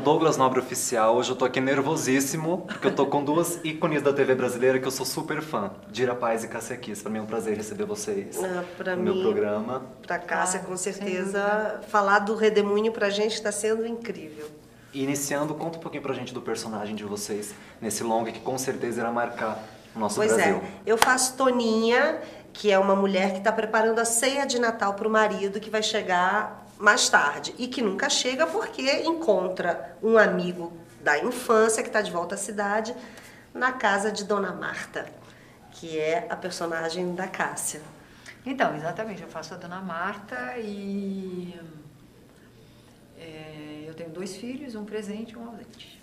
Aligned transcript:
Do 0.00 0.04
Douglas 0.04 0.38
Nobre 0.38 0.60
Oficial, 0.60 1.14
hoje 1.16 1.30
eu 1.30 1.36
tô 1.36 1.44
aqui 1.44 1.60
nervosíssimo, 1.60 2.62
porque 2.66 2.86
eu 2.86 2.94
tô 2.94 3.04
com 3.06 3.22
duas 3.22 3.60
ícones 3.62 4.02
da 4.02 4.12
TV 4.14 4.34
brasileira 4.34 4.78
que 4.78 4.86
eu 4.86 4.90
sou 4.90 5.04
super 5.04 5.42
fã. 5.42 5.72
Dira 5.90 6.14
Paz 6.14 6.42
e 6.42 6.48
Cássia 6.48 6.74
Kiss. 6.78 7.02
Pra 7.02 7.12
mim 7.12 7.18
é 7.18 7.22
um 7.22 7.26
prazer 7.26 7.54
receber 7.54 7.84
vocês 7.84 8.42
Ah, 8.42 8.64
pra 8.78 8.96
no 8.96 9.02
mim, 9.02 9.12
meu 9.12 9.22
programa. 9.22 9.82
Pra 10.06 10.18
Cássia, 10.18 10.60
Ah, 10.64 10.66
com 10.66 10.74
certeza, 10.76 11.80
falar 11.88 12.20
do 12.20 12.34
Redemoinho 12.34 12.90
pra 12.92 13.10
gente 13.10 13.34
está 13.34 13.52
sendo 13.52 13.86
incrível. 13.86 14.46
E 14.94 15.02
iniciando, 15.04 15.54
conta 15.54 15.76
um 15.76 15.80
pouquinho 15.82 16.02
pra 16.02 16.14
gente 16.14 16.32
do 16.32 16.40
personagem 16.40 16.96
de 16.96 17.04
vocês 17.04 17.54
nesse 17.80 18.02
longa 18.02 18.32
que 18.32 18.40
com 18.40 18.56
certeza 18.56 19.00
irá 19.02 19.12
marcar 19.12 19.62
o 19.94 19.98
nosso 19.98 20.16
pois 20.16 20.32
Brasil. 20.32 20.56
é, 20.56 20.62
eu 20.86 20.96
faço 20.96 21.36
Toninha, 21.36 22.20
que 22.54 22.70
é 22.72 22.78
uma 22.78 22.96
mulher 22.96 23.32
que 23.32 23.38
está 23.38 23.52
preparando 23.52 23.98
a 23.98 24.06
ceia 24.06 24.46
de 24.46 24.58
Natal 24.58 24.94
para 24.94 25.06
o 25.06 25.10
marido 25.10 25.60
que 25.60 25.68
vai 25.68 25.82
chegar 25.82 26.66
mais 26.80 27.08
tarde 27.08 27.54
e 27.58 27.68
que 27.68 27.82
nunca 27.82 28.08
chega 28.08 28.46
porque 28.46 29.02
encontra 29.02 29.96
um 30.02 30.16
amigo 30.16 30.72
da 31.02 31.18
infância 31.18 31.82
que 31.82 31.88
está 31.88 32.00
de 32.00 32.10
volta 32.10 32.34
à 32.34 32.38
cidade 32.38 32.94
na 33.54 33.72
casa 33.72 34.10
de 34.10 34.24
Dona 34.24 34.52
Marta, 34.52 35.06
que 35.72 35.98
é 35.98 36.26
a 36.30 36.36
personagem 36.36 37.14
da 37.14 37.28
Cássia. 37.28 37.82
Então, 38.44 38.74
exatamente, 38.74 39.22
eu 39.22 39.28
faço 39.28 39.52
a 39.52 39.56
Dona 39.58 39.80
Marta 39.80 40.54
e 40.58 41.54
é, 43.18 43.84
eu 43.86 43.94
tenho 43.94 44.10
dois 44.10 44.36
filhos, 44.36 44.74
um 44.74 44.84
presente 44.84 45.32
e 45.32 45.36
um 45.36 45.46
ausente. 45.46 46.00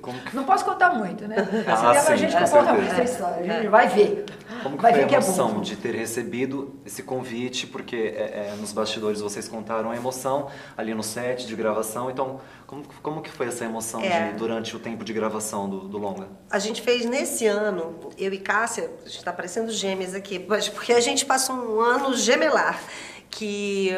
Como 0.00 0.20
que, 0.20 0.36
Não 0.36 0.44
posso 0.44 0.64
contar 0.64 0.94
muito, 0.94 1.26
né? 1.26 1.36
Ah, 1.66 1.94
Se 1.94 2.06
sim, 2.06 2.12
a 2.12 2.16
gente 2.16 2.36
com 2.36 2.48
conta 2.48 2.72
muito 2.72 2.92
essa 2.92 3.02
história, 3.02 3.52
a 3.52 3.56
gente 3.56 3.68
vai 3.68 3.88
ver. 3.88 4.24
Como 4.62 4.76
que 4.76 4.82
vai 4.82 4.92
foi 4.92 5.02
a 5.02 5.06
é 5.06 5.12
emoção 5.12 5.54
bom. 5.54 5.60
de 5.60 5.76
ter 5.76 5.94
recebido 5.94 6.74
esse 6.84 7.02
convite? 7.02 7.66
Porque 7.66 7.96
é, 7.96 8.50
é, 8.52 8.56
nos 8.60 8.72
bastidores 8.72 9.20
vocês 9.20 9.48
contaram 9.48 9.90
a 9.90 9.96
emoção 9.96 10.48
ali 10.76 10.94
no 10.94 11.02
set 11.02 11.46
de 11.46 11.54
gravação. 11.56 12.10
Então, 12.10 12.40
como, 12.66 12.84
como 13.02 13.22
que 13.22 13.30
foi 13.30 13.46
essa 13.48 13.64
emoção 13.64 14.00
É. 14.02 14.32
de- 14.32 14.38
durante 14.38 14.74
o 14.76 14.78
tempo 14.78 15.04
de 15.04 15.12
gravação 15.12 15.68
do, 15.68 15.80
do 15.88 15.98
longa? 15.98 16.28
A 16.50 16.58
gente 16.58 16.82
fez 16.82 17.04
nesse 17.04 17.46
ano, 17.46 17.94
eu 18.18 18.32
e 18.32 18.38
Cássia, 18.38 18.90
a 19.04 19.08
gente 19.08 19.18
está 19.18 19.32
parecendo 19.32 19.70
gêmeas 19.72 20.14
aqui, 20.14 20.44
mas 20.48 20.68
porque 20.68 20.92
a 20.92 21.00
gente 21.00 21.24
passou 21.26 21.54
um 21.56 21.80
ano 21.80 22.14
gemelar, 22.14 22.80
que 23.28 23.96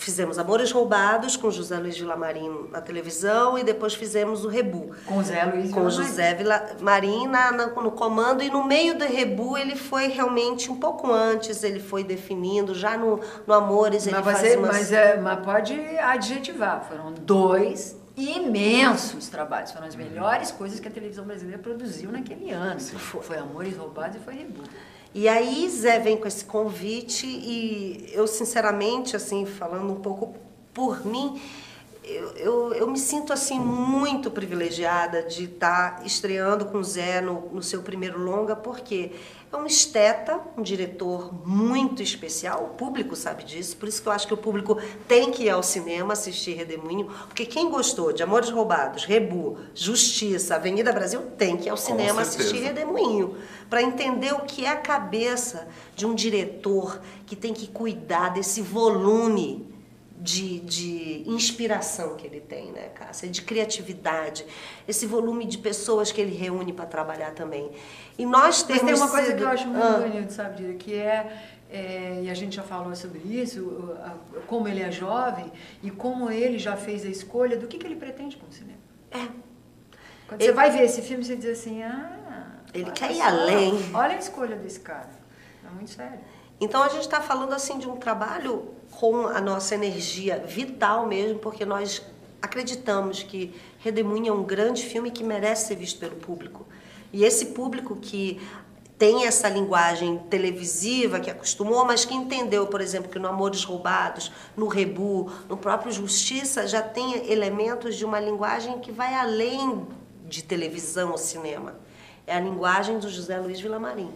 fizemos 0.00 0.38
Amores 0.38 0.72
Roubados 0.72 1.36
com 1.36 1.50
José 1.50 1.76
Luiz 1.78 1.96
Villamarim 1.96 2.68
na 2.72 2.80
televisão 2.80 3.58
e 3.58 3.62
depois 3.62 3.94
fizemos 3.94 4.44
o 4.44 4.48
Rebu. 4.48 4.90
Com 5.06 5.18
o 5.18 5.22
Zé 5.22 5.44
Luiz 5.44 5.70
Com. 5.70 5.88
José 5.90 6.34
Villamarim 6.34 7.26
na, 7.28 7.52
na- 7.52 7.66
no 7.66 7.90
comando 7.92 8.42
e 8.42 8.50
no 8.50 8.64
meio 8.64 8.96
do 8.98 9.04
Rebu 9.04 9.56
ele 9.58 9.76
foi 9.76 10.08
realmente 10.08 10.70
um 10.70 10.76
pouco 10.76 11.12
antes, 11.12 11.62
ele 11.62 11.78
foi 11.80 12.02
definindo, 12.02 12.74
já 12.74 12.96
no, 12.96 13.20
no 13.46 13.52
Amores 13.54 14.06
ele 14.06 14.16
Mas, 14.16 14.24
fazia 14.24 14.50
você, 14.50 14.56
umas... 14.56 14.70
mas, 14.72 14.92
é, 14.92 15.16
mas 15.20 15.44
pode 15.44 15.74
adjetivar, 15.98 16.84
foram 16.88 17.12
dois 17.12 17.94
imensos 18.16 19.28
trabalhos, 19.28 19.70
foram 19.72 19.86
as 19.86 19.94
melhores 19.94 20.50
coisas 20.50 20.80
que 20.80 20.88
a 20.88 20.90
televisão 20.90 21.24
brasileira 21.24 21.60
produziu 21.60 22.10
naquele 22.10 22.50
ano. 22.50 22.80
Foi 22.80 23.36
Amores 23.38 23.76
Roubados 23.76 24.16
e 24.16 24.20
foi 24.20 24.34
Rebu. 24.34 24.62
E 25.12 25.28
aí 25.28 25.68
Zé 25.68 25.98
vem 25.98 26.16
com 26.16 26.28
esse 26.28 26.44
convite 26.44 27.26
e 27.26 28.10
eu 28.12 28.26
sinceramente, 28.26 29.16
assim, 29.16 29.44
falando 29.44 29.92
um 29.92 30.00
pouco 30.00 30.34
por 30.72 31.04
mim, 31.04 31.40
eu, 32.10 32.32
eu, 32.36 32.74
eu 32.74 32.90
me 32.90 32.98
sinto 32.98 33.32
assim 33.32 33.58
muito 33.58 34.30
privilegiada 34.30 35.22
de 35.22 35.44
estar 35.44 36.04
estreando 36.04 36.66
com 36.66 36.78
o 36.78 36.84
Zé 36.84 37.20
no, 37.20 37.48
no 37.52 37.62
seu 37.62 37.82
primeiro 37.82 38.18
longa, 38.18 38.56
porque 38.56 39.12
é 39.52 39.56
um 39.56 39.66
esteta, 39.66 40.40
um 40.56 40.62
diretor 40.62 41.32
muito 41.46 42.02
especial, 42.02 42.64
o 42.64 42.68
público 42.76 43.16
sabe 43.16 43.44
disso, 43.44 43.76
por 43.76 43.88
isso 43.88 44.00
que 44.00 44.08
eu 44.08 44.12
acho 44.12 44.26
que 44.26 44.34
o 44.34 44.36
público 44.36 44.78
tem 45.08 45.30
que 45.30 45.44
ir 45.44 45.50
ao 45.50 45.62
cinema 45.62 46.12
assistir 46.12 46.52
Redemoinho, 46.52 47.06
porque 47.26 47.44
quem 47.44 47.68
gostou 47.68 48.12
de 48.12 48.22
Amores 48.22 48.50
Roubados, 48.50 49.04
Rebu, 49.04 49.58
Justiça, 49.74 50.54
Avenida 50.54 50.92
Brasil, 50.92 51.22
tem 51.36 51.56
que 51.56 51.66
ir 51.66 51.70
ao 51.70 51.76
cinema 51.76 52.22
assistir 52.22 52.58
Redemoinho, 52.58 53.36
para 53.68 53.82
entender 53.82 54.32
o 54.32 54.40
que 54.40 54.64
é 54.64 54.68
a 54.68 54.76
cabeça 54.76 55.68
de 55.96 56.06
um 56.06 56.14
diretor 56.14 57.00
que 57.26 57.34
tem 57.34 57.52
que 57.52 57.66
cuidar 57.66 58.30
desse 58.30 58.62
volume 58.62 59.70
de, 60.20 60.60
de 60.60 61.24
inspiração 61.26 62.14
que 62.16 62.26
ele 62.26 62.40
tem, 62.40 62.70
né, 62.72 62.88
Cássia? 62.94 63.28
De 63.28 63.42
criatividade, 63.42 64.44
esse 64.86 65.06
volume 65.06 65.46
de 65.46 65.58
pessoas 65.58 66.12
que 66.12 66.20
ele 66.20 66.34
reúne 66.36 66.72
para 66.72 66.86
trabalhar 66.86 67.32
também. 67.32 67.70
E 68.18 68.26
nós 68.26 68.42
Mas 68.42 68.62
temos 68.64 68.82
tem 68.84 68.94
uma 68.94 69.08
coisa 69.08 69.26
sido- 69.28 69.36
que 69.38 69.42
eu 69.44 69.48
acho 69.48 69.66
muito 69.68 69.82
Ah. 69.86 69.98
bonito, 70.00 70.30
sabe, 70.32 70.56
Dira, 70.58 70.74
que 70.74 70.94
é, 70.94 71.42
é, 71.70 72.20
e 72.24 72.30
a 72.30 72.34
gente 72.34 72.56
já 72.56 72.62
falou 72.62 72.94
sobre 72.94 73.20
isso, 73.20 73.96
como 74.46 74.68
ele 74.68 74.82
é 74.82 74.90
jovem 74.92 75.50
e 75.82 75.90
como 75.90 76.30
ele 76.30 76.58
já 76.58 76.76
fez 76.76 77.04
a 77.04 77.08
escolha 77.08 77.56
do 77.56 77.66
que, 77.66 77.78
que 77.78 77.86
ele 77.86 77.96
pretende 77.96 78.36
com 78.36 78.46
o 78.46 78.52
cinema. 78.52 78.78
É. 79.10 79.26
Quando 80.28 80.42
Ele- 80.42 80.50
você 80.50 80.52
vai 80.52 80.70
ver 80.70 80.82
esse 80.84 81.02
filme, 81.02 81.24
você 81.24 81.34
diz 81.34 81.58
assim, 81.58 81.82
ah... 81.82 82.16
Ele 82.72 82.90
quer 82.92 83.10
ir 83.10 83.20
além. 83.20 83.72
Olha 83.92 84.14
a 84.14 84.18
escolha 84.18 84.54
desse 84.54 84.78
cara. 84.80 85.10
É 85.66 85.74
muito 85.74 85.90
sério. 85.90 86.20
Então 86.60 86.82
a 86.82 86.88
gente 86.88 87.02
está 87.02 87.22
falando 87.22 87.54
assim 87.54 87.78
de 87.78 87.88
um 87.88 87.96
trabalho 87.96 88.68
com 88.90 89.26
a 89.26 89.40
nossa 89.40 89.74
energia 89.74 90.44
vital 90.46 91.06
mesmo, 91.06 91.38
porque 91.38 91.64
nós 91.64 92.04
acreditamos 92.42 93.22
que 93.22 93.54
Redemoinho 93.78 94.28
é 94.28 94.36
um 94.36 94.42
grande 94.42 94.84
filme 94.84 95.10
que 95.10 95.24
merece 95.24 95.68
ser 95.68 95.76
visto 95.76 95.98
pelo 95.98 96.16
público. 96.16 96.66
E 97.12 97.24
esse 97.24 97.46
público 97.46 97.96
que 97.96 98.38
tem 98.98 99.24
essa 99.24 99.48
linguagem 99.48 100.18
televisiva 100.28 101.18
que 101.18 101.30
acostumou, 101.30 101.86
mas 101.86 102.04
que 102.04 102.12
entendeu, 102.12 102.66
por 102.66 102.82
exemplo, 102.82 103.10
que 103.10 103.18
no 103.18 103.26
Amores 103.26 103.64
Roubados, 103.64 104.30
no 104.54 104.68
Rebu, 104.68 105.32
no 105.48 105.56
próprio 105.56 105.90
Justiça, 105.90 106.68
já 106.68 106.82
tem 106.82 107.30
elementos 107.32 107.96
de 107.96 108.04
uma 108.04 108.20
linguagem 108.20 108.78
que 108.80 108.92
vai 108.92 109.14
além 109.14 109.86
de 110.28 110.44
televisão 110.44 111.12
ou 111.12 111.18
cinema. 111.18 111.76
É 112.26 112.36
a 112.36 112.40
linguagem 112.40 112.98
do 112.98 113.08
José 113.08 113.38
Luiz 113.38 113.58
Villamarim 113.58 114.12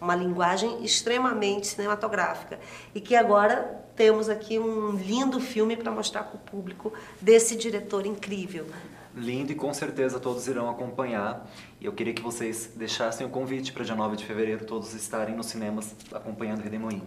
uma 0.00 0.14
linguagem 0.14 0.84
extremamente 0.84 1.66
cinematográfica 1.66 2.58
e 2.94 3.00
que 3.00 3.14
agora 3.14 3.84
temos 3.94 4.28
aqui 4.28 4.58
um 4.58 4.90
lindo 4.90 5.40
filme 5.40 5.76
para 5.76 5.90
mostrar 5.90 6.24
para 6.24 6.36
o 6.36 6.38
público 6.38 6.92
desse 7.20 7.56
diretor 7.56 8.06
incrível. 8.06 8.66
Lindo 9.14 9.52
e 9.52 9.54
com 9.54 9.72
certeza 9.72 10.20
todos 10.20 10.46
irão 10.46 10.68
acompanhar. 10.68 11.48
E 11.80 11.86
eu 11.86 11.92
queria 11.92 12.12
que 12.12 12.20
vocês 12.20 12.70
deixassem 12.76 13.26
o 13.26 13.30
convite 13.30 13.72
para 13.72 13.82
dia 13.82 13.94
9 13.94 14.16
de 14.16 14.26
fevereiro 14.26 14.66
todos 14.66 14.92
estarem 14.92 15.34
nos 15.34 15.46
cinemas 15.46 15.94
acompanhando 16.12 16.60
Redemoinho. 16.60 17.02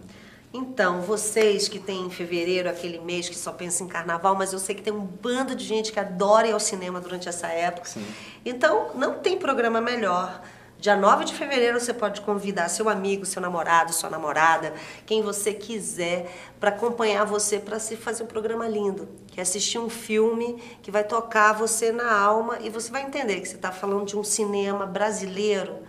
Então, 0.52 1.00
vocês 1.02 1.68
que 1.68 1.78
têm 1.78 2.06
em 2.06 2.10
fevereiro 2.10 2.68
aquele 2.68 2.98
mês 2.98 3.28
que 3.28 3.36
só 3.36 3.52
pensa 3.52 3.84
em 3.84 3.86
carnaval, 3.86 4.34
mas 4.34 4.52
eu 4.52 4.58
sei 4.58 4.74
que 4.74 4.82
tem 4.82 4.92
um 4.92 5.06
bando 5.06 5.54
de 5.54 5.64
gente 5.64 5.92
que 5.92 6.00
adora 6.00 6.48
ir 6.48 6.52
ao 6.52 6.58
cinema 6.58 7.00
durante 7.00 7.28
essa 7.28 7.46
época. 7.46 7.86
Sim. 7.88 8.04
Então, 8.44 8.90
não 8.96 9.20
tem 9.20 9.38
programa 9.38 9.80
melhor. 9.80 10.42
Dia 10.80 10.96
9 10.96 11.26
de 11.26 11.34
fevereiro 11.34 11.78
você 11.78 11.92
pode 11.92 12.22
convidar 12.22 12.70
seu 12.70 12.88
amigo, 12.88 13.26
seu 13.26 13.42
namorado, 13.42 13.92
sua 13.92 14.08
namorada, 14.08 14.72
quem 15.04 15.20
você 15.20 15.52
quiser, 15.52 16.34
para 16.58 16.70
acompanhar 16.70 17.26
você 17.26 17.58
para 17.58 17.78
se 17.78 17.96
fazer 17.96 18.22
um 18.22 18.26
programa 18.26 18.66
lindo, 18.66 19.06
que 19.26 19.38
é 19.38 19.42
assistir 19.42 19.78
um 19.78 19.90
filme 19.90 20.54
que 20.80 20.90
vai 20.90 21.04
tocar 21.04 21.52
você 21.52 21.92
na 21.92 22.10
alma 22.10 22.60
e 22.62 22.70
você 22.70 22.90
vai 22.90 23.02
entender 23.02 23.42
que 23.42 23.48
você 23.48 23.56
está 23.56 23.70
falando 23.70 24.06
de 24.06 24.16
um 24.16 24.24
cinema 24.24 24.86
brasileiro, 24.86 25.80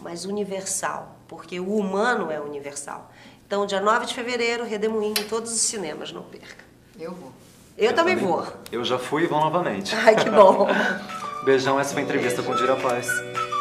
mas 0.00 0.24
universal, 0.24 1.16
porque 1.28 1.60
o 1.60 1.76
humano 1.76 2.32
é 2.32 2.40
universal. 2.40 3.12
Então, 3.46 3.66
dia 3.66 3.80
9 3.80 4.06
de 4.06 4.14
fevereiro, 4.14 4.64
Redemoinho 4.64 5.14
em 5.16 5.28
todos 5.28 5.52
os 5.52 5.60
cinemas, 5.60 6.10
não 6.10 6.22
perca. 6.24 6.64
Eu 6.98 7.12
vou. 7.12 7.32
Eu, 7.76 7.94
também 7.94 8.16
vou. 8.16 8.44
Eu 8.72 8.84
já 8.84 8.98
fui 8.98 9.22
e 9.22 9.26
vou 9.28 9.38
novamente. 9.38 9.94
Ai, 9.94 10.16
que 10.16 10.28
bom. 10.28 10.66
Beijão, 11.46 11.78
essa 11.78 11.92
foi 11.92 12.02
a 12.02 12.04
entrevista 12.04 12.42
com 12.42 12.52
Dira 12.56 12.74
Paz 12.74 13.08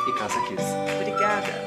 e 0.08 0.14
Cássia 0.14 0.42
Kiss. 0.48 0.64
Obrigada. 0.96 1.67